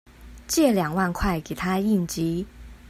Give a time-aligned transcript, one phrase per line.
[0.47, 2.47] 借兩萬塊給她應急